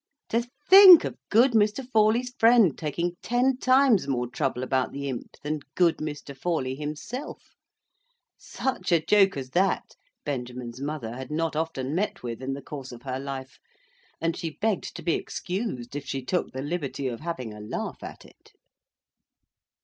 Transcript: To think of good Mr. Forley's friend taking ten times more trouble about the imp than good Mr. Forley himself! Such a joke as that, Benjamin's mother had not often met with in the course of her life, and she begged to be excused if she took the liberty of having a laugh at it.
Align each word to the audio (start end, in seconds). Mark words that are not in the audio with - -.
To 0.29 0.43
think 0.67 1.03
of 1.03 1.15
good 1.29 1.51
Mr. 1.51 1.87
Forley's 1.87 2.33
friend 2.39 2.75
taking 2.75 3.17
ten 3.21 3.57
times 3.57 4.07
more 4.07 4.27
trouble 4.27 4.63
about 4.63 4.91
the 4.93 5.07
imp 5.07 5.39
than 5.43 5.59
good 5.75 5.97
Mr. 5.97 6.35
Forley 6.35 6.73
himself! 6.73 7.53
Such 8.35 8.91
a 8.91 8.99
joke 8.99 9.37
as 9.37 9.51
that, 9.51 9.91
Benjamin's 10.25 10.81
mother 10.81 11.15
had 11.15 11.29
not 11.29 11.55
often 11.55 11.93
met 11.93 12.23
with 12.23 12.41
in 12.41 12.53
the 12.53 12.63
course 12.63 12.91
of 12.91 13.03
her 13.03 13.19
life, 13.19 13.59
and 14.19 14.35
she 14.35 14.57
begged 14.59 14.95
to 14.95 15.03
be 15.03 15.13
excused 15.13 15.95
if 15.95 16.07
she 16.07 16.23
took 16.25 16.51
the 16.51 16.63
liberty 16.63 17.07
of 17.07 17.19
having 17.19 17.53
a 17.53 17.59
laugh 17.61 18.01
at 18.01 18.25
it. 18.25 18.53